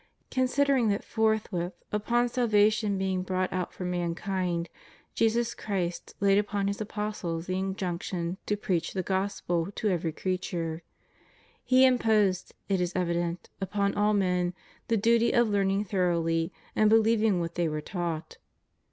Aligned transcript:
Considering 0.31 0.87
that 0.87 1.03
forthwith 1.03 1.73
upon 1.91 2.27
salvation 2.27 2.97
being 2.97 3.21
brought 3.21 3.53
out 3.53 3.71
for 3.71 3.85
mankind, 3.85 4.67
Jesus 5.13 5.53
Christ 5.53 6.15
laid 6.19 6.39
upon 6.39 6.65
His 6.67 6.81
apostles 6.81 7.45
the 7.45 7.59
injunction 7.59 8.37
to 8.47 8.57
preach 8.57 8.93
the 8.93 9.03
Gospel 9.03 9.69
to 9.75 9.89
every 9.89 10.11
creature, 10.11 10.81
He 11.63 11.85
imposed, 11.85 12.55
it 12.67 12.81
is 12.81 12.93
evident, 12.95 13.51
upon 13.61 13.93
all 13.93 14.15
men 14.15 14.55
the 14.87 14.97
duty 14.97 15.33
of 15.33 15.49
learning 15.49 15.83
thoroughly 15.85 16.51
and 16.75 16.89
believing 16.89 17.39
what 17.39 17.53
they 17.53 17.67
were 17.69 17.79
taught. 17.79 18.37